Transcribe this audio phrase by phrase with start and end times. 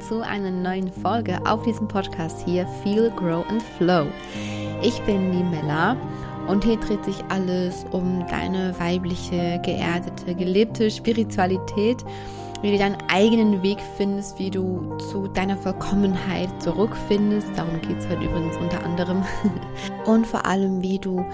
[0.00, 4.06] zu einer neuen Folge auf diesem Podcast hier, Feel, Grow and Flow.
[4.82, 5.96] Ich bin die Mella
[6.46, 12.04] und hier dreht sich alles um deine weibliche, geerdete, gelebte Spiritualität,
[12.62, 17.48] wie du deinen eigenen Weg findest, wie du zu deiner Vollkommenheit zurückfindest.
[17.56, 19.22] Darum geht es heute übrigens unter anderem.
[20.06, 21.24] Und vor allem, wie du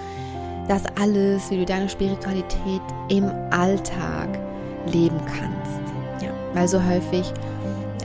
[0.67, 4.39] das alles, wie du deine Spiritualität im Alltag
[4.91, 5.81] leben kannst.
[6.23, 7.31] Ja, weil so häufig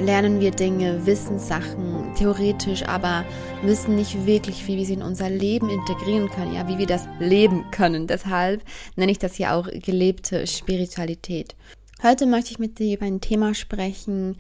[0.01, 3.25] lernen wir Dinge, wissen Sachen theoretisch, aber
[3.63, 7.07] wissen nicht wirklich, wie wir sie in unser Leben integrieren können, ja, wie wir das
[7.19, 8.07] leben können.
[8.07, 8.63] Deshalb
[8.97, 11.55] nenne ich das hier auch gelebte Spiritualität.
[12.03, 14.37] Heute möchte ich mit dir über ein Thema sprechen,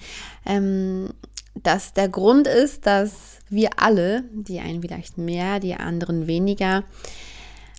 [0.46, 1.10] ähm,
[1.54, 6.84] das der Grund ist, dass wir alle, die einen vielleicht mehr, die anderen weniger,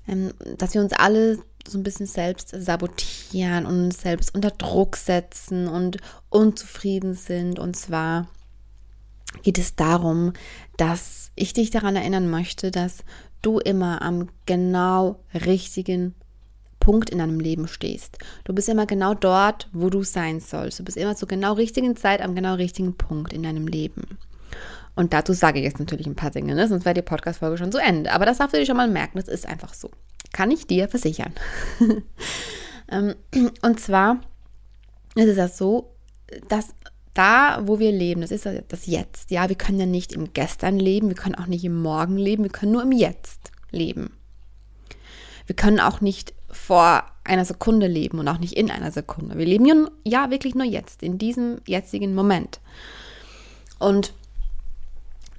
[0.08, 1.40] ähm, dass wir uns alle
[1.72, 5.98] so ein bisschen selbst sabotieren und uns selbst unter Druck setzen und
[6.30, 7.60] unzufrieden sind.
[7.60, 8.28] Und zwar
[9.44, 10.34] geht es darum,
[10.78, 13.04] dass ich dich daran erinnern möchte, dass
[13.42, 16.14] du immer am genau richtigen
[16.80, 18.18] Punkt in deinem Leben stehst.
[18.44, 20.80] Du bist immer genau dort, wo du sein sollst.
[20.80, 24.18] Du bist immer zur genau richtigen Zeit am genau richtigen Punkt in deinem Leben.
[24.96, 26.68] Und dazu sage ich jetzt natürlich ein paar Dinge, ne?
[26.68, 28.12] sonst wäre die Podcast-Folge schon zu Ende.
[28.12, 29.90] Aber das darfst du dir schon mal merken, das ist einfach so.
[30.34, 31.34] Kann ich dir versichern.
[32.92, 33.16] Ähm,
[33.62, 34.20] und zwar
[35.16, 35.96] ist es ja so,
[36.50, 36.76] dass
[37.14, 39.32] da, wo wir leben, das ist das Jetzt.
[39.32, 42.44] Ja, wir können ja nicht im Gestern leben, wir können auch nicht im Morgen leben,
[42.44, 44.12] wir können nur im Jetzt leben.
[45.46, 49.38] Wir können auch nicht vor einer Sekunde leben und auch nicht in einer Sekunde.
[49.38, 52.60] Wir leben ja, ja wirklich nur jetzt, in diesem jetzigen Moment.
[53.80, 54.14] Und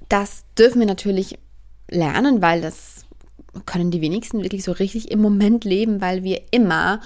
[0.09, 1.39] das dürfen wir natürlich
[1.89, 3.05] lernen, weil das
[3.65, 6.99] können die wenigsten wirklich so richtig im Moment leben, weil wir immer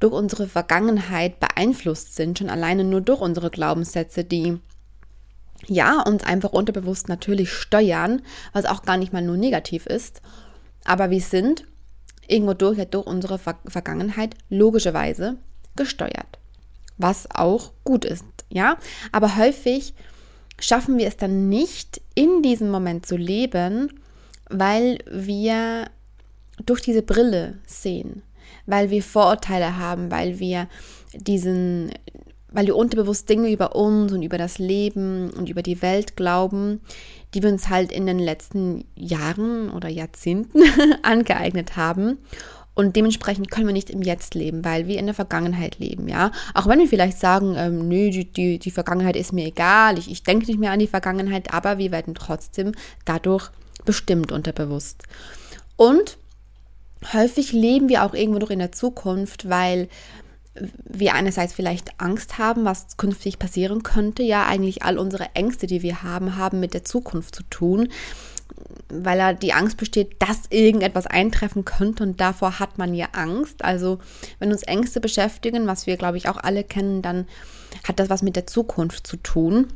[0.00, 4.58] durch unsere Vergangenheit beeinflusst sind, schon alleine nur durch unsere Glaubenssätze, die
[5.66, 8.22] ja uns einfach unterbewusst natürlich steuern,
[8.52, 10.20] was auch gar nicht mal nur negativ ist,
[10.84, 11.64] aber wir sind
[12.28, 15.38] irgendwo durch, ja, durch unsere Ver Vergangenheit logischerweise
[15.76, 16.38] gesteuert,
[16.98, 18.76] was auch gut ist, ja,
[19.10, 19.94] aber häufig
[20.60, 24.00] schaffen wir es dann nicht, in diesem Moment zu leben,
[24.50, 25.86] weil wir
[26.64, 28.22] durch diese Brille sehen,
[28.66, 30.68] weil wir Vorurteile haben, weil wir
[31.14, 31.92] diesen,
[32.50, 36.80] weil wir unterbewusst Dinge über uns und über das Leben und über die Welt glauben,
[37.34, 40.62] die wir uns halt in den letzten Jahren oder Jahrzehnten
[41.02, 42.18] angeeignet haben.
[42.76, 46.32] Und dementsprechend können wir nicht im Jetzt leben, weil wir in der Vergangenheit leben, ja.
[46.54, 50.10] Auch wenn wir vielleicht sagen, ähm, nö, die, die, die Vergangenheit ist mir egal, ich,
[50.10, 52.72] ich denke nicht mehr an die Vergangenheit, aber wir werden trotzdem
[53.04, 53.50] dadurch
[53.84, 55.02] bestimmt unterbewusst.
[55.76, 56.18] Und
[57.12, 59.88] häufig leben wir auch irgendwo noch in der Zukunft, weil
[60.84, 64.22] wir einerseits vielleicht Angst haben, was künftig passieren könnte.
[64.22, 67.88] Ja, eigentlich all unsere Ängste, die wir haben, haben mit der Zukunft zu tun,
[68.88, 73.64] weil da die Angst besteht, dass irgendetwas eintreffen könnte und davor hat man ja Angst.
[73.64, 73.98] Also
[74.38, 77.26] wenn uns Ängste beschäftigen, was wir, glaube ich, auch alle kennen, dann
[77.86, 79.66] hat das was mit der Zukunft zu tun.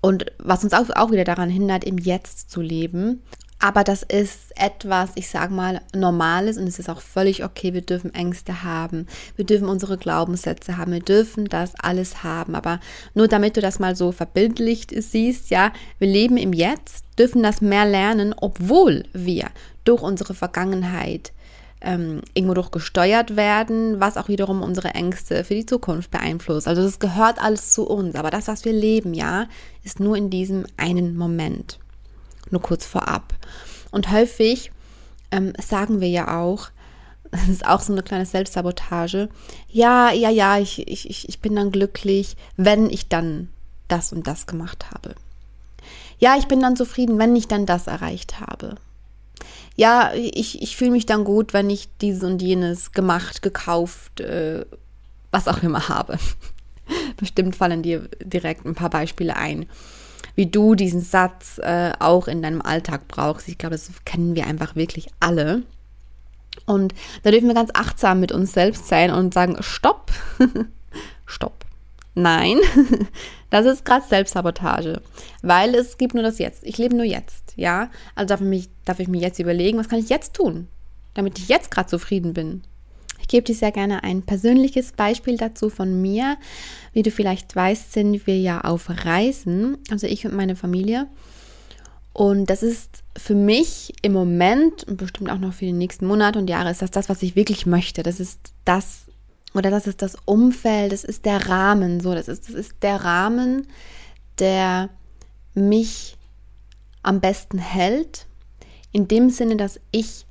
[0.00, 3.22] Und was uns auch, auch wieder daran hindert, im Jetzt zu leben.
[3.62, 7.74] Aber das ist etwas, ich sage mal, Normales und es ist auch völlig okay.
[7.74, 9.06] Wir dürfen Ängste haben,
[9.36, 12.54] wir dürfen unsere Glaubenssätze haben, wir dürfen das alles haben.
[12.54, 12.80] Aber
[13.12, 17.60] nur damit du das mal so verbildlicht siehst, ja, wir leben im Jetzt, dürfen das
[17.60, 19.48] mehr lernen, obwohl wir
[19.84, 21.32] durch unsere Vergangenheit
[21.80, 26.68] ähm, irgendwo durch gesteuert werden, was auch wiederum unsere Ängste für die Zukunft beeinflusst.
[26.68, 29.46] Also das gehört alles zu uns, aber das, was wir leben, ja,
[29.82, 31.78] ist nur in diesem einen Moment.
[32.50, 33.34] Nur kurz vorab.
[33.90, 34.72] Und häufig
[35.30, 36.68] ähm, sagen wir ja auch,
[37.30, 39.28] das ist auch so eine kleine Selbstsabotage,
[39.68, 43.48] ja, ja, ja, ich, ich, ich bin dann glücklich, wenn ich dann
[43.88, 45.14] das und das gemacht habe.
[46.18, 48.76] Ja, ich bin dann zufrieden, wenn ich dann das erreicht habe
[49.76, 54.64] ja, ich, ich fühle mich dann gut, wenn ich dieses und jenes gemacht, gekauft, äh,
[55.30, 56.18] was auch immer habe.
[57.16, 59.66] Bestimmt fallen dir direkt ein paar Beispiele ein,
[60.34, 63.48] wie du diesen Satz äh, auch in deinem Alltag brauchst.
[63.48, 65.62] Ich glaube, das kennen wir einfach wirklich alle.
[66.66, 70.10] Und da dürfen wir ganz achtsam mit uns selbst sein und sagen, stopp,
[71.26, 71.64] stopp.
[72.14, 72.58] Nein,
[73.50, 75.00] das ist gerade Selbstsabotage,
[75.42, 76.64] weil es gibt nur das Jetzt.
[76.64, 77.90] Ich lebe nur jetzt, ja.
[78.14, 80.68] Also darf ich, mich, darf ich mir jetzt überlegen, was kann ich jetzt tun,
[81.14, 82.62] damit ich jetzt gerade zufrieden bin.
[83.20, 86.36] Ich gebe dir sehr gerne ein persönliches Beispiel dazu von mir.
[86.92, 91.06] Wie du vielleicht weißt, sind wir ja auf Reisen, also ich und meine Familie.
[92.12, 96.38] Und das ist für mich im Moment und bestimmt auch noch für die nächsten Monate
[96.38, 98.02] und Jahre ist das das, was ich wirklich möchte.
[98.02, 99.06] Das ist das,
[99.54, 103.04] oder das ist das Umfeld, das ist der Rahmen, so, das ist, das ist der
[103.04, 103.66] Rahmen,
[104.38, 104.90] der
[105.54, 106.16] mich
[107.02, 108.26] am besten hält,
[108.92, 110.26] in dem Sinne, dass ich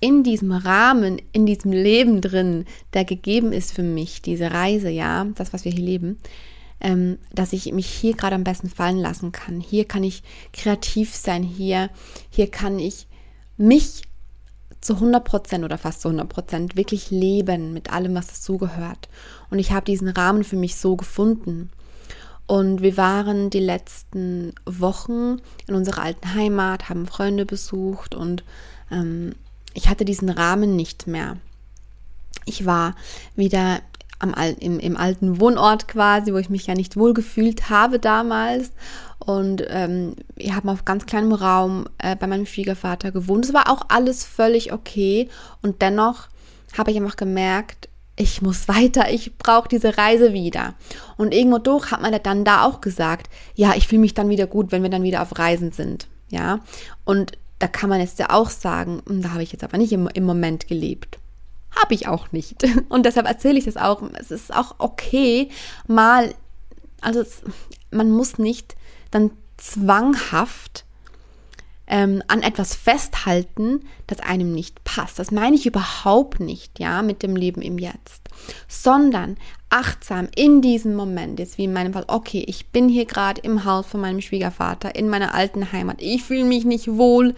[0.00, 5.24] in diesem Rahmen, in diesem Leben drin, der gegeben ist für mich, diese Reise, ja,
[5.34, 6.18] das, was wir hier leben,
[6.80, 9.60] ähm, dass ich mich hier gerade am besten fallen lassen kann.
[9.60, 10.22] Hier kann ich
[10.52, 11.90] kreativ sein, hier,
[12.28, 13.06] hier kann ich
[13.56, 14.02] mich
[14.84, 19.08] zu 100 Prozent oder fast zu 100 Prozent wirklich leben mit allem, was dazugehört.
[19.50, 21.70] Und ich habe diesen Rahmen für mich so gefunden.
[22.46, 28.44] Und wir waren die letzten Wochen in unserer alten Heimat, haben Freunde besucht und
[28.90, 29.34] ähm,
[29.72, 31.38] ich hatte diesen Rahmen nicht mehr.
[32.44, 32.94] Ich war
[33.34, 33.80] wieder
[34.18, 38.72] am, im, im alten Wohnort quasi, wo ich mich ja nicht wohl gefühlt habe damals.
[39.18, 43.44] Und ähm, wir haben auf ganz kleinem Raum äh, bei meinem Schwiegervater gewohnt.
[43.46, 45.28] Es war auch alles völlig okay.
[45.62, 46.28] Und dennoch
[46.76, 50.74] habe ich einfach gemerkt, ich muss weiter, ich brauche diese Reise wieder.
[51.16, 54.46] Und irgendwo durch hat man dann da auch gesagt, ja, ich fühle mich dann wieder
[54.46, 56.08] gut, wenn wir dann wieder auf Reisen sind.
[56.30, 56.60] Ja,
[57.04, 59.92] und da kann man jetzt ja auch sagen, hm, da habe ich jetzt aber nicht
[59.92, 61.18] im, im Moment gelebt.
[61.80, 62.64] Habe ich auch nicht.
[62.88, 64.02] Und deshalb erzähle ich das auch.
[64.18, 65.48] Es ist auch okay,
[65.86, 66.34] mal,
[67.00, 67.42] also es,
[67.90, 68.76] man muss nicht
[69.10, 70.84] dann zwanghaft
[71.86, 75.18] ähm, an etwas festhalten, das einem nicht passt.
[75.18, 78.28] Das meine ich überhaupt nicht, ja, mit dem Leben im Jetzt,
[78.68, 79.36] sondern
[79.68, 83.64] achtsam in diesem Moment, jetzt wie in meinem Fall, okay, ich bin hier gerade im
[83.64, 87.34] Haus von meinem Schwiegervater in meiner alten Heimat, ich fühle mich nicht wohl,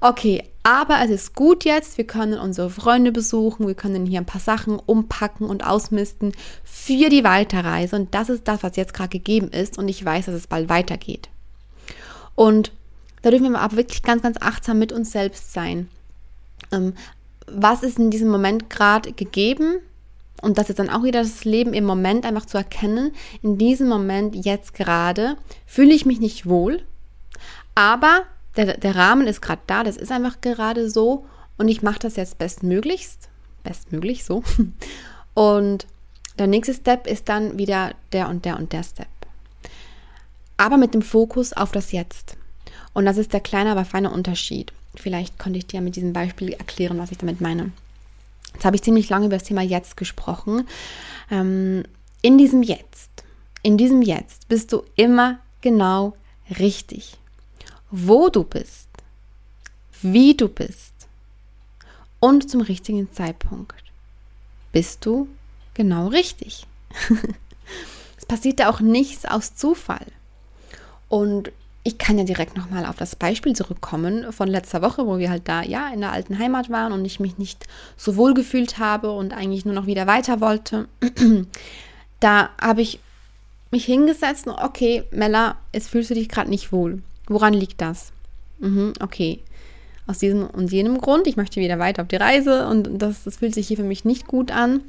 [0.00, 4.26] okay, aber es ist gut jetzt, wir können unsere Freunde besuchen, wir können hier ein
[4.26, 6.32] paar Sachen umpacken und ausmisten
[6.62, 10.26] für die Weiterreise und das ist das, was jetzt gerade gegeben ist und ich weiß,
[10.26, 11.30] dass es bald weitergeht.
[12.34, 12.70] Und
[13.22, 15.88] da dürfen wir aber wirklich ganz, ganz achtsam mit uns selbst sein.
[16.70, 16.92] Ähm,
[17.46, 19.76] was ist in diesem Moment gerade gegeben?
[20.42, 23.12] Und das ist dann auch wieder das Leben im Moment einfach zu erkennen.
[23.40, 26.82] In diesem Moment, jetzt gerade, fühle ich mich nicht wohl.
[27.74, 28.24] Aber
[28.58, 29.84] der, der Rahmen ist gerade da.
[29.84, 31.26] Das ist einfach gerade so.
[31.56, 33.28] Und ich mache das jetzt bestmöglichst.
[33.62, 34.42] Bestmöglich so.
[35.34, 35.86] Und
[36.38, 39.08] der nächste Step ist dann wieder der und der und der Step.
[40.56, 42.36] Aber mit dem Fokus auf das Jetzt.
[42.92, 44.72] Und das ist der kleine, aber feine Unterschied.
[44.94, 47.72] Vielleicht konnte ich dir mit diesem Beispiel erklären, was ich damit meine.
[48.54, 50.66] Jetzt habe ich ziemlich lange über das Thema Jetzt gesprochen.
[51.30, 51.84] Ähm,
[52.22, 53.24] in diesem Jetzt,
[53.62, 56.14] in diesem Jetzt bist du immer genau
[56.58, 57.18] richtig.
[57.90, 58.88] Wo du bist,
[60.02, 60.92] wie du bist
[62.20, 63.74] und zum richtigen Zeitpunkt
[64.72, 65.28] bist du
[65.74, 66.66] genau richtig.
[68.18, 70.06] es passiert ja auch nichts aus Zufall.
[71.08, 71.50] Und
[71.84, 75.48] ich kann ja direkt nochmal auf das Beispiel zurückkommen von letzter Woche, wo wir halt
[75.48, 79.12] da ja in der alten Heimat waren und ich mich nicht so wohl gefühlt habe
[79.12, 80.88] und eigentlich nur noch wieder weiter wollte.
[82.20, 83.00] da habe ich
[83.70, 87.02] mich hingesetzt und okay, Mella, jetzt fühlst du dich gerade nicht wohl.
[87.28, 88.12] Woran liegt das?
[88.58, 89.40] Mhm, okay.
[90.06, 93.36] Aus diesem und jenem Grund, ich möchte wieder weiter auf die Reise und das, das
[93.36, 94.82] fühlt sich hier für mich nicht gut an.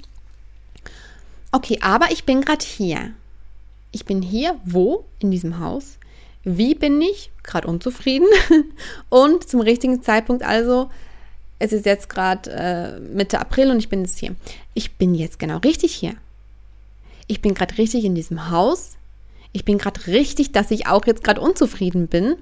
[1.52, 3.12] Okay, aber ich bin gerade hier.
[3.92, 5.06] Ich bin hier, wo?
[5.20, 6.00] In diesem Haus
[6.44, 8.28] wie bin ich gerade unzufrieden
[9.10, 10.90] und zum richtigen Zeitpunkt also,
[11.60, 14.36] es ist jetzt gerade äh, Mitte April und ich bin jetzt hier.
[14.74, 16.14] Ich bin jetzt genau richtig hier.
[17.28, 18.96] Ich bin gerade richtig in diesem Haus.
[19.52, 22.36] Ich bin gerade richtig, dass ich auch jetzt gerade unzufrieden bin,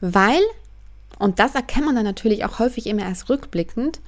[0.00, 0.40] weil,
[1.18, 4.00] und das erkennt man dann natürlich auch häufig immer erst rückblickend,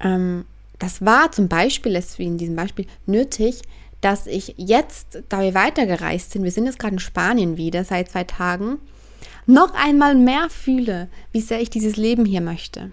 [0.00, 0.44] ähm,
[0.78, 3.62] das war zum Beispiel, wie in diesem Beispiel, nötig,
[4.00, 8.10] dass ich jetzt, da wir weitergereist sind, wir sind jetzt gerade in Spanien wieder seit
[8.10, 8.78] zwei Tagen,
[9.46, 12.90] noch einmal mehr fühle, wie sehr ich dieses Leben hier möchte.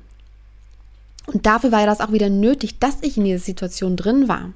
[1.28, 4.52] Und dafür war das auch wieder nötig, dass ich in dieser Situation drin war.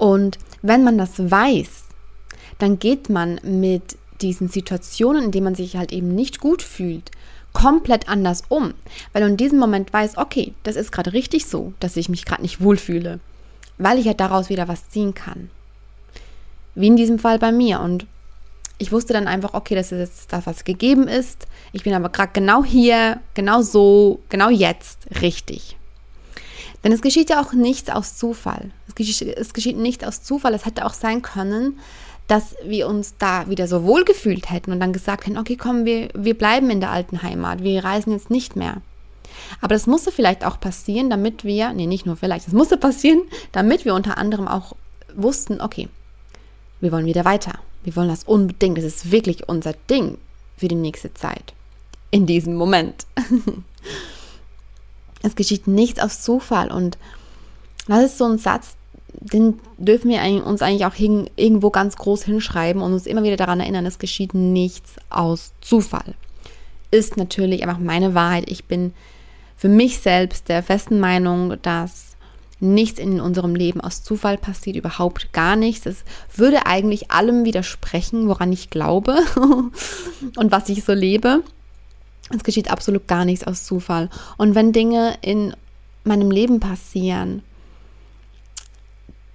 [0.00, 1.84] Und wenn man das weiß,
[2.58, 7.10] dann geht man mit diesen Situationen, in denen man sich halt eben nicht gut fühlt,
[7.52, 8.74] komplett anders um.
[9.12, 12.24] Weil du in diesem Moment weiß, okay, das ist gerade richtig so, dass ich mich
[12.24, 13.20] gerade nicht wohlfühle
[13.80, 15.50] weil ich ja daraus wieder was ziehen kann.
[16.74, 17.80] Wie in diesem Fall bei mir.
[17.80, 18.06] Und
[18.78, 21.46] ich wusste dann einfach, okay, das ist jetzt das, was gegeben ist.
[21.72, 25.76] Ich bin aber gerade genau hier, genau so, genau jetzt richtig.
[26.82, 28.70] Denn es geschieht ja auch nichts aus Zufall.
[28.88, 30.54] Es geschieht, es geschieht nichts aus Zufall.
[30.54, 31.78] Es hätte auch sein können,
[32.26, 35.84] dass wir uns da wieder so wohl gefühlt hätten und dann gesagt hätten, okay, komm,
[35.84, 38.82] wir, wir bleiben in der alten Heimat, wir reisen jetzt nicht mehr.
[39.60, 43.22] Aber das musste vielleicht auch passieren, damit wir, nee, nicht nur vielleicht, das musste passieren,
[43.52, 44.76] damit wir unter anderem auch
[45.14, 45.88] wussten, okay,
[46.80, 47.58] wir wollen wieder weiter.
[47.82, 48.78] Wir wollen das unbedingt.
[48.78, 50.18] Das ist wirklich unser Ding
[50.56, 51.54] für die nächste Zeit.
[52.10, 53.06] In diesem Moment.
[55.22, 56.70] es geschieht nichts aus Zufall.
[56.70, 56.98] Und
[57.88, 58.76] das ist so ein Satz,
[59.12, 63.36] den dürfen wir uns eigentlich auch hin, irgendwo ganz groß hinschreiben und uns immer wieder
[63.36, 66.14] daran erinnern, es geschieht nichts aus Zufall.
[66.90, 68.50] Ist natürlich einfach meine Wahrheit.
[68.50, 68.92] Ich bin
[69.56, 72.16] für mich selbst der festen Meinung, dass
[72.60, 75.86] nichts in unserem Leben aus Zufall passiert, überhaupt gar nichts.
[75.86, 76.04] Es
[76.36, 79.18] würde eigentlich allem widersprechen, woran ich glaube
[80.36, 81.42] und was ich so lebe.
[82.34, 84.08] Es geschieht absolut gar nichts aus Zufall.
[84.36, 85.54] Und wenn Dinge in
[86.04, 87.42] meinem Leben passieren,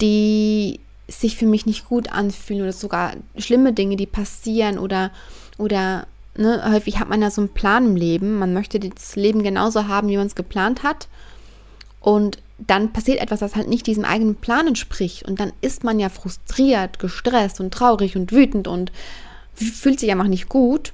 [0.02, 5.12] die sich für mich nicht gut anfühlen oder sogar schlimme Dinge, die passieren oder,
[5.58, 8.40] oder ne, häufig hat man ja so einen Plan im Leben.
[8.40, 11.08] Man möchte das Leben genauso haben, wie man es geplant hat.
[12.00, 15.28] Und dann passiert etwas, das halt nicht diesem eigenen Plan entspricht.
[15.28, 18.92] Und dann ist man ja frustriert, gestresst und traurig und wütend und
[19.54, 20.94] fühlt sich einfach nicht gut.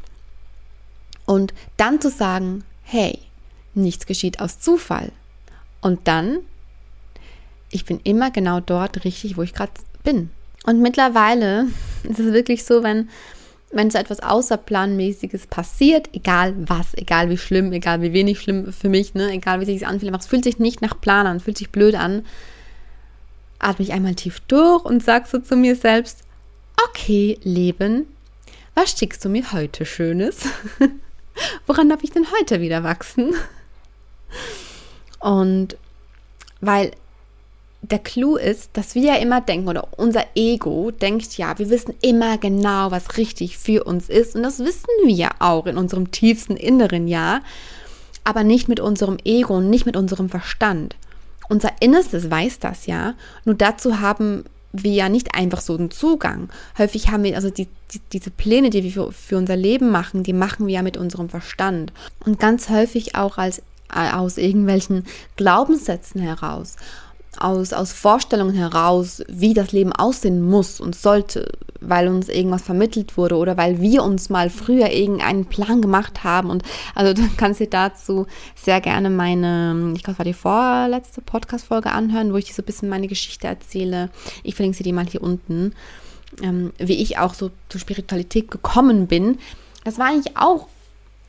[1.32, 3.18] Und dann zu sagen, hey,
[3.74, 5.14] nichts geschieht aus Zufall.
[5.80, 6.40] Und dann,
[7.70, 9.72] ich bin immer genau dort richtig, wo ich gerade
[10.04, 10.30] bin.
[10.66, 11.68] Und mittlerweile
[12.04, 13.08] ist es wirklich so, wenn,
[13.72, 18.90] wenn so etwas Außerplanmäßiges passiert, egal was, egal wie schlimm, egal wie wenig schlimm für
[18.90, 21.58] mich, ne, egal wie sich es anfühlt, es fühlt sich nicht nach Plan an, fühlt
[21.58, 22.26] sich blöd an,
[23.58, 26.24] atme ich einmal tief durch und sag so zu mir selbst,
[26.90, 28.08] okay, Leben,
[28.76, 30.42] was schickst du mir heute Schönes?
[31.68, 33.34] woran darf ich denn heute wieder wachsen?
[35.20, 35.78] Und
[36.62, 36.92] weil
[37.82, 41.96] der Clou ist, dass wir ja immer denken oder unser Ego denkt ja, wir wissen
[42.02, 46.12] immer genau, was richtig für uns ist und das wissen wir ja auch in unserem
[46.12, 47.42] tiefsten Inneren ja,
[48.24, 50.96] aber nicht mit unserem Ego und nicht mit unserem Verstand.
[51.50, 56.50] Unser Innerstes weiß das ja, nur dazu haben wir ja nicht einfach so einen Zugang.
[56.78, 60.24] Häufig haben wir also die, die, diese Pläne, die wir für, für, unser Leben machen,
[60.24, 61.92] die machen wir ja mit unserem Verstand.
[62.26, 63.60] Und ganz häufig auch als,
[63.94, 66.76] äh, aus irgendwelchen Glaubenssätzen heraus
[67.38, 73.18] aus, aus Vorstellungen heraus, wie das Leben aussehen muss und sollte, weil uns irgendwas vermittelt
[73.18, 76.50] wurde oder weil wir uns mal früher irgendeinen Plan gemacht haben.
[76.50, 81.92] Und also du kannst dir dazu sehr gerne meine, ich glaube, war die vorletzte Podcast-Folge
[81.92, 84.10] anhören, wo ich dir so ein bisschen meine Geschichte erzähle.
[84.44, 85.74] Ich verlinke sie dir mal hier unten,
[86.44, 89.40] ähm, wie ich auch so zur Spiritualität gekommen bin.
[89.84, 90.68] Das war eigentlich auch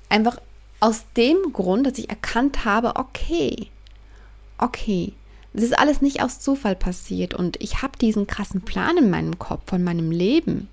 [0.09, 0.39] einfach
[0.81, 3.69] aus dem Grund, dass ich erkannt habe, okay,
[4.59, 5.13] okay,
[5.55, 9.39] es ist alles nicht aus Zufall passiert und ich habe diesen krassen Plan in meinem
[9.39, 10.69] Kopf von meinem Leben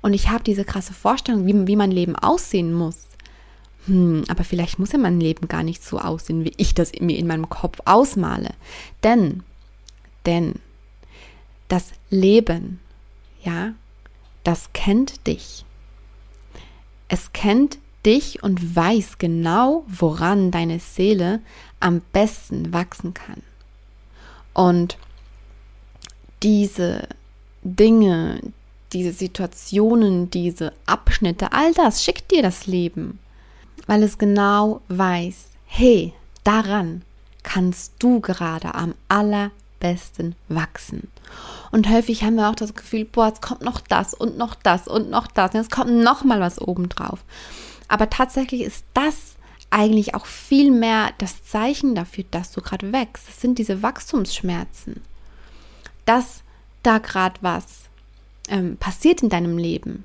[0.00, 3.06] und ich habe diese krasse Vorstellung, wie, wie mein Leben aussehen muss.
[3.86, 7.18] Hm, aber vielleicht muss ja mein Leben gar nicht so aussehen, wie ich das mir
[7.18, 8.50] in meinem Kopf ausmale.
[9.02, 9.42] Denn,
[10.24, 10.54] denn
[11.68, 12.80] das Leben,
[13.42, 13.74] ja,
[14.44, 15.64] das kennt dich.
[17.08, 21.40] Es kennt dich und weiß genau, woran deine Seele
[21.80, 23.42] am besten wachsen kann.
[24.56, 24.96] Und
[26.42, 27.08] diese
[27.62, 28.40] Dinge,
[28.94, 33.18] diese Situationen, diese Abschnitte, all das schickt dir das Leben,
[33.86, 37.02] weil es genau weiß, hey, daran
[37.42, 41.10] kannst du gerade am allerbesten wachsen.
[41.70, 44.88] Und häufig haben wir auch das Gefühl, boah, jetzt kommt noch das und noch das
[44.88, 47.18] und noch das und jetzt kommt noch mal was obendrauf.
[47.88, 49.35] Aber tatsächlich ist das
[49.70, 53.28] eigentlich auch viel mehr das Zeichen dafür, dass du gerade wächst.
[53.28, 55.02] Das sind diese Wachstumsschmerzen.
[56.04, 56.42] Dass
[56.82, 57.86] da gerade was
[58.48, 60.04] ähm, passiert in deinem Leben.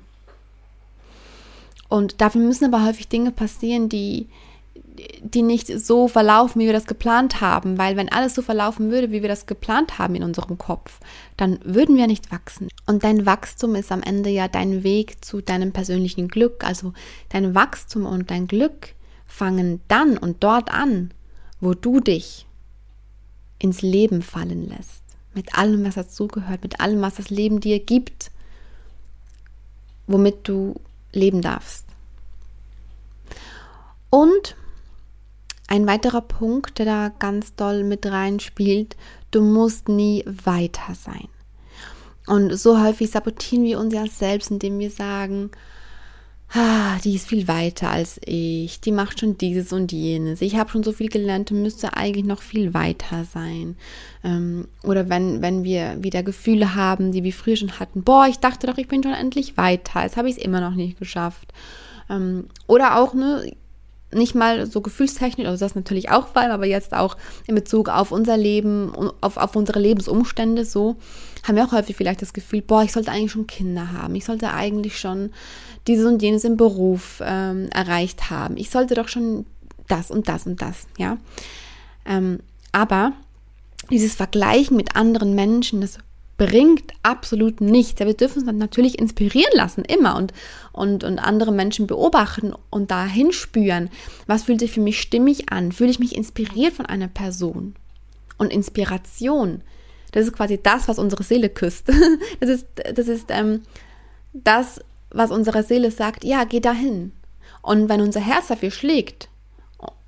[1.88, 4.26] Und dafür müssen aber häufig Dinge passieren, die,
[5.22, 7.78] die nicht so verlaufen, wie wir das geplant haben.
[7.78, 10.98] Weil wenn alles so verlaufen würde, wie wir das geplant haben in unserem Kopf,
[11.36, 12.68] dann würden wir nicht wachsen.
[12.86, 16.64] Und dein Wachstum ist am Ende ja dein Weg zu deinem persönlichen Glück.
[16.64, 16.94] Also
[17.28, 18.94] dein Wachstum und dein Glück
[19.32, 21.10] fangen dann und dort an,
[21.58, 22.46] wo du dich
[23.58, 25.02] ins Leben fallen lässt.
[25.32, 28.30] Mit allem, was dazugehört, mit allem, was das Leben dir gibt,
[30.06, 30.74] womit du
[31.12, 31.86] leben darfst.
[34.10, 34.54] Und
[35.66, 38.96] ein weiterer Punkt, der da ganz doll mit reinspielt,
[39.30, 41.28] du musst nie weiter sein.
[42.26, 45.50] Und so häufig sabotieren wir uns ja selbst, indem wir sagen,
[46.54, 50.70] ah, die ist viel weiter als ich, die macht schon dieses und jenes, ich habe
[50.70, 53.76] schon so viel gelernt und müsste eigentlich noch viel weiter sein.
[54.22, 58.38] Ähm, oder wenn, wenn wir wieder Gefühle haben, die wir früher schon hatten, boah, ich
[58.38, 61.52] dachte doch, ich bin schon endlich weiter, jetzt habe ich es immer noch nicht geschafft.
[62.10, 63.52] Ähm, oder auch, ne,
[64.12, 67.16] nicht mal so gefühlstechnisch, also das natürlich auch vor allem, aber jetzt auch
[67.46, 70.96] in Bezug auf unser Leben, auf, auf unsere Lebensumstände so,
[71.42, 74.24] haben wir auch häufig vielleicht das Gefühl, boah, ich sollte eigentlich schon Kinder haben, ich
[74.24, 75.30] sollte eigentlich schon
[75.86, 78.56] dieses und jenes im Beruf ähm, erreicht haben.
[78.56, 79.46] Ich sollte doch schon
[79.88, 81.18] das und das und das, ja.
[82.06, 82.40] Ähm,
[82.70, 83.12] aber
[83.90, 85.98] dieses Vergleichen mit anderen Menschen, das
[86.36, 88.00] bringt absolut nichts.
[88.00, 90.32] Ja, wir dürfen uns dann natürlich inspirieren lassen, immer und,
[90.72, 93.90] und, und andere Menschen beobachten und dahin spüren,
[94.26, 95.72] was fühlt sich für mich stimmig an?
[95.72, 97.74] Fühle ich mich inspiriert von einer Person?
[98.38, 99.62] Und Inspiration,
[100.12, 101.88] das ist quasi das, was unsere Seele küsst.
[102.40, 103.62] Das ist, das ist ähm,
[104.32, 107.12] das, was unsere Seele sagt, ja, geh dahin.
[107.60, 109.28] Und wenn unser Herz dafür schlägt,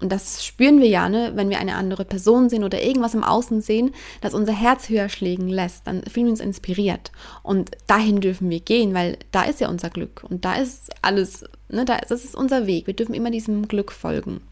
[0.00, 3.24] und das spüren wir ja, ne, wenn wir eine andere Person sehen oder irgendwas im
[3.24, 7.10] Außen sehen, dass unser Herz höher schlägen lässt, dann fühlen wir uns inspiriert.
[7.42, 11.44] Und dahin dürfen wir gehen, weil da ist ja unser Glück und da ist alles,
[11.68, 12.86] ne, da, das ist unser Weg.
[12.86, 14.42] Wir dürfen immer diesem Glück folgen.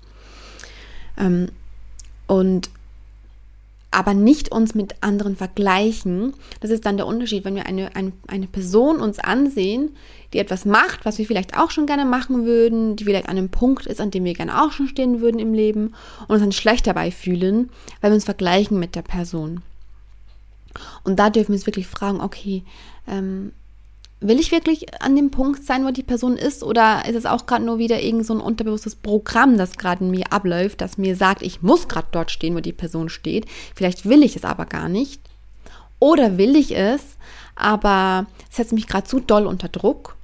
[1.19, 1.50] Ähm,
[2.26, 2.71] und
[3.92, 6.34] aber nicht uns mit anderen vergleichen.
[6.61, 9.90] Das ist dann der Unterschied, wenn wir eine, eine, eine Person uns ansehen,
[10.32, 13.50] die etwas macht, was wir vielleicht auch schon gerne machen würden, die vielleicht an einem
[13.50, 16.52] Punkt ist, an dem wir gerne auch schon stehen würden im Leben und uns dann
[16.52, 17.70] schlecht dabei fühlen,
[18.00, 19.62] weil wir uns vergleichen mit der Person.
[21.04, 22.64] Und da dürfen wir uns wirklich fragen, okay,
[23.06, 23.52] ähm,
[24.23, 27.47] will ich wirklich an dem Punkt sein, wo die Person ist, oder ist es auch
[27.47, 31.17] gerade nur wieder irgend so ein unterbewusstes Programm, das gerade in mir abläuft, das mir
[31.17, 33.47] sagt, ich muss gerade dort stehen, wo die Person steht.
[33.75, 35.21] Vielleicht will ich es aber gar nicht.
[35.99, 37.17] Oder will ich es,
[37.55, 40.17] aber es setzt mich gerade zu doll unter Druck.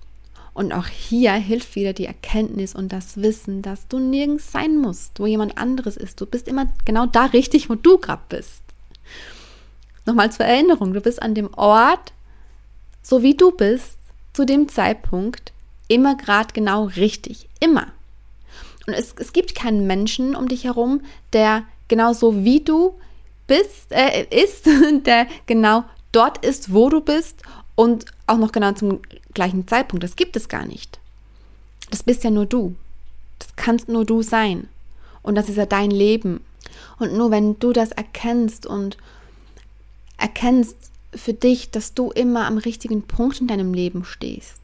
[0.54, 5.20] Und auch hier hilft wieder die Erkenntnis und das Wissen, dass du nirgends sein musst,
[5.20, 6.20] wo jemand anderes ist.
[6.20, 8.62] Du bist immer genau da richtig, wo du gerade bist.
[10.04, 12.12] Nochmal zur Erinnerung, du bist an dem Ort,
[13.08, 13.96] so wie du bist,
[14.34, 15.52] zu dem Zeitpunkt
[15.88, 17.48] immer gerade genau richtig.
[17.58, 17.86] Immer.
[18.86, 21.00] Und es, es gibt keinen Menschen um dich herum,
[21.32, 22.94] der genauso wie du
[23.46, 24.66] bist, äh, ist,
[25.06, 27.42] der genau dort ist, wo du bist
[27.74, 29.00] und auch noch genau zum
[29.32, 30.04] gleichen Zeitpunkt.
[30.04, 31.00] Das gibt es gar nicht.
[31.90, 32.76] Das bist ja nur du.
[33.38, 34.68] Das kannst nur du sein.
[35.22, 36.44] Und das ist ja dein Leben.
[36.98, 38.98] Und nur wenn du das erkennst und
[40.18, 40.76] erkennst,
[41.14, 44.58] für dich, dass du immer am richtigen Punkt in deinem Leben stehst.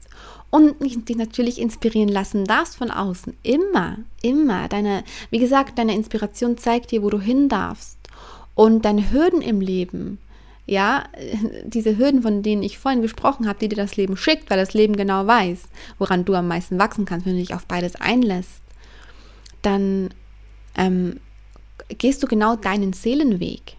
[0.51, 3.35] Und dich natürlich inspirieren lassen darfst von außen.
[3.43, 4.69] Immer, immer.
[4.69, 7.97] Deine, wie gesagt, deine Inspiration zeigt dir, wo du hin darfst.
[8.53, 10.17] Und deine Hürden im Leben,
[10.65, 11.03] ja,
[11.65, 14.73] diese Hürden, von denen ich vorhin gesprochen habe, die dir das Leben schickt, weil das
[14.73, 15.63] Leben genau weiß,
[15.97, 18.61] woran du am meisten wachsen kannst, wenn du dich auf beides einlässt,
[19.61, 20.13] dann
[20.77, 21.19] ähm,
[21.89, 23.75] gehst du genau deinen Seelenweg.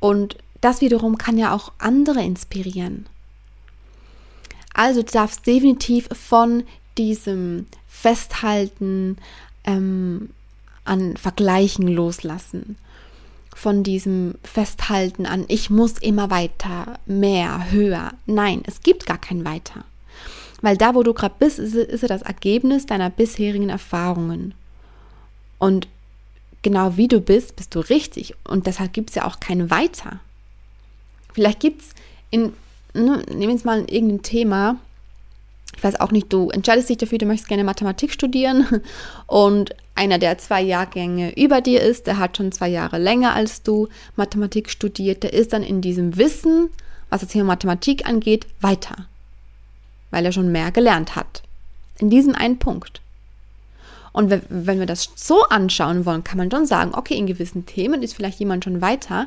[0.00, 3.06] Und das wiederum kann ja auch andere inspirieren.
[4.72, 6.64] Also du darfst definitiv von
[6.96, 9.18] diesem Festhalten
[9.64, 10.30] ähm,
[10.84, 12.76] an Vergleichen loslassen.
[13.54, 18.12] Von diesem Festhalten an, ich muss immer weiter, mehr, höher.
[18.26, 19.84] Nein, es gibt gar kein weiter.
[20.60, 24.54] Weil da, wo du gerade bist, ist, ist das Ergebnis deiner bisherigen Erfahrungen.
[25.58, 25.88] Und
[26.62, 28.34] genau wie du bist, bist du richtig.
[28.44, 30.20] Und deshalb gibt es ja auch kein weiter.
[31.34, 31.88] Vielleicht gibt es
[32.30, 32.52] in,
[32.94, 34.76] ne, nehmen wir jetzt mal irgendein Thema,
[35.76, 38.82] ich weiß auch nicht, du entscheidest dich dafür, du möchtest gerne Mathematik studieren
[39.26, 43.62] und einer, der zwei Jahrgänge über dir ist, der hat schon zwei Jahre länger als
[43.62, 46.70] du Mathematik studiert, der ist dann in diesem Wissen,
[47.10, 49.06] was das Thema Mathematik angeht, weiter,
[50.10, 51.42] weil er schon mehr gelernt hat.
[51.98, 53.00] In diesem einen Punkt.
[54.12, 58.02] Und wenn wir das so anschauen wollen, kann man schon sagen, okay, in gewissen Themen
[58.02, 59.26] ist vielleicht jemand schon weiter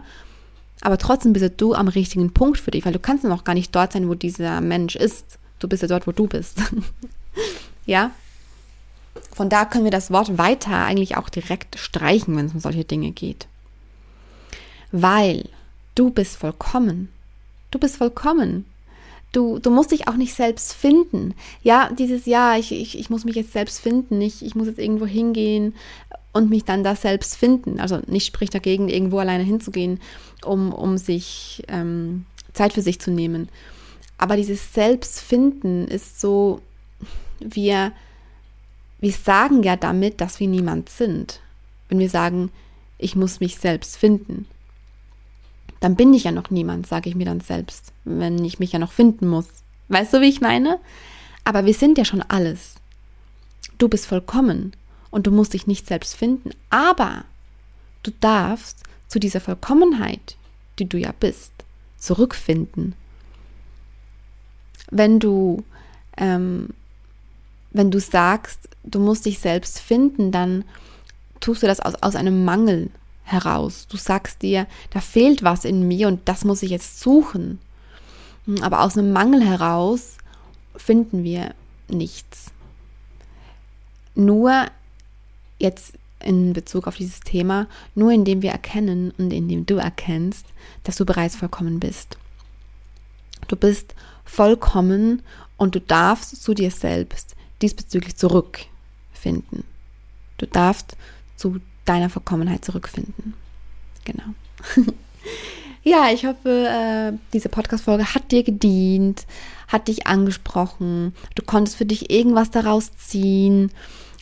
[0.82, 3.74] aber trotzdem bist du am richtigen Punkt für dich, weil du kannst noch gar nicht
[3.76, 5.40] dort sein, wo dieser Mensch ist.
[5.60, 6.62] Du bist ja dort, wo du bist.
[7.86, 8.12] ja?
[9.34, 12.86] Von da können wir das Wort weiter eigentlich auch direkt streichen, wenn es um solche
[12.86, 13.48] Dinge geht.
[14.92, 15.50] Weil
[15.96, 17.10] du bist vollkommen.
[17.72, 18.66] Du bist vollkommen.
[19.34, 21.34] Du, du musst dich auch nicht selbst finden.
[21.62, 24.22] Ja, dieses Jahr, ich, ich, ich muss mich jetzt selbst finden.
[24.22, 25.76] Ich, ich muss jetzt irgendwo hingehen
[26.34, 27.80] und mich dann da selbst finden.
[27.80, 30.00] Also nicht spricht dagegen, irgendwo alleine hinzugehen,
[30.44, 33.50] um, um sich ähm, Zeit für sich zu nehmen.
[34.18, 36.62] Aber dieses Selbstfinden ist so,
[37.40, 37.92] wir,
[39.00, 41.40] wir sagen ja damit, dass wir niemand sind.
[41.90, 42.52] Wenn wir sagen,
[42.98, 44.48] ich muss mich selbst finden,
[45.80, 48.80] dann bin ich ja noch niemand, sage ich mir dann selbst, wenn ich mich ja
[48.80, 49.48] noch finden muss.
[49.90, 50.80] Weißt du, wie ich meine?
[51.44, 52.76] Aber wir sind ja schon alles.
[53.78, 54.74] Du bist vollkommen
[55.12, 57.26] und du musst dich nicht selbst finden, aber
[58.04, 60.36] du darfst zu dieser Vollkommenheit,
[60.80, 61.52] die du ja bist,
[61.98, 62.94] zurückfinden.
[64.90, 65.64] Wenn du,
[66.18, 66.70] ähm,
[67.72, 70.64] wenn du sagst, du musst dich selbst finden, dann
[71.40, 72.90] tust du das aus, aus einem Mangel
[73.24, 73.88] heraus.
[73.88, 77.60] Du sagst dir, da fehlt was in mir und das muss ich jetzt suchen.
[78.62, 80.18] Aber aus einem Mangel heraus
[80.78, 81.54] finden wir
[81.90, 82.52] nichts.
[84.16, 84.66] Nur
[85.60, 90.46] jetzt in Bezug auf dieses Thema, nur indem wir erkennen und indem du erkennst,
[90.84, 92.18] dass du bereits vollkommen bist.
[93.48, 93.94] Du bist
[94.26, 95.22] vollkommen
[95.58, 99.64] und du darfst zu dir selbst diesbezüglich zurückfinden.
[100.38, 100.96] Du darfst
[101.36, 103.34] zu deiner Vollkommenheit zurückfinden.
[104.06, 104.24] Genau.
[105.84, 109.26] ja, ich hoffe, äh, diese Podcast-Folge hat dir gedient,
[109.68, 111.16] hat dich angesprochen.
[111.36, 113.72] Du konntest für dich irgendwas daraus ziehen.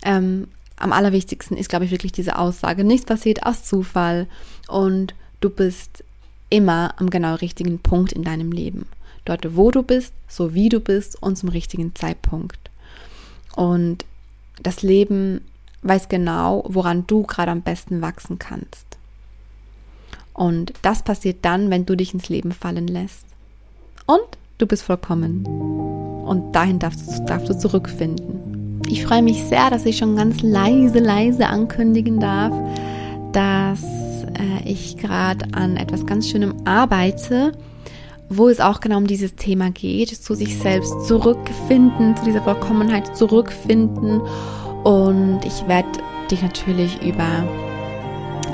[0.04, 2.84] Ähm, am allerwichtigsten ist, glaube ich, wirklich diese Aussage.
[2.84, 4.28] Nichts passiert aus Zufall
[4.68, 6.04] und du bist
[6.50, 8.88] immer am genau richtigen Punkt in deinem Leben.
[9.26, 12.60] Dort, wo du bist, so wie du bist und zum richtigen Zeitpunkt.
[13.56, 14.06] Und
[14.62, 15.42] das Leben
[15.82, 18.86] weiß genau, woran du gerade am besten wachsen kannst.
[20.34, 23.26] Und das passiert dann, wenn du dich ins Leben fallen lässt.
[24.06, 25.46] Und du bist vollkommen.
[25.46, 28.55] Und dahin darfst, darfst du zurückfinden.
[28.88, 32.54] Ich freue mich sehr, dass ich schon ganz leise, leise ankündigen darf,
[33.32, 37.54] dass äh, ich gerade an etwas ganz Schönem arbeite
[38.30, 43.16] wo es auch genau um dieses Thema geht, zu sich selbst zurückfinden, zu dieser Vollkommenheit
[43.16, 44.22] zurückfinden.
[44.84, 45.90] Und ich werde
[46.32, 47.44] dich natürlich über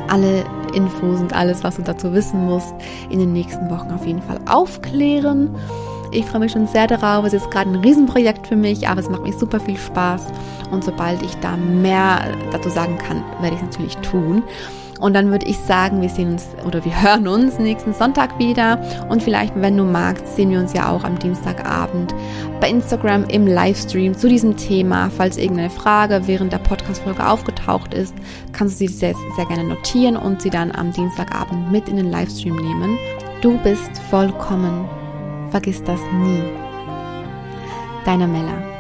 [0.08, 2.74] alle Infos und alles, was du dazu wissen musst,
[3.10, 5.56] in den nächsten Wochen auf jeden Fall aufklären.
[6.14, 7.26] Ich freue mich schon sehr darauf.
[7.26, 10.28] Es ist gerade ein Riesenprojekt für mich, aber es macht mir super viel Spaß.
[10.70, 12.20] Und sobald ich da mehr
[12.52, 14.44] dazu sagen kann, werde ich es natürlich tun.
[15.00, 18.80] Und dann würde ich sagen, wir sehen uns oder wir hören uns nächsten Sonntag wieder.
[19.10, 22.14] Und vielleicht, wenn du magst, sehen wir uns ja auch am Dienstagabend
[22.60, 25.10] bei Instagram im Livestream zu diesem Thema.
[25.10, 28.14] Falls irgendeine Frage während der Podcast-Folge aufgetaucht ist,
[28.52, 32.12] kannst du sie sehr, sehr gerne notieren und sie dann am Dienstagabend mit in den
[32.12, 33.00] Livestream nehmen.
[33.42, 35.01] Du bist vollkommen.
[35.52, 36.44] Vergiss das nie.
[38.06, 38.71] Deine Mella.